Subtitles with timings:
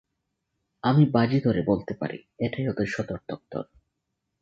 [0.83, 3.63] আমি বাজি ধরে বলতে পারি এটাই ওদের সদর দপ্তর।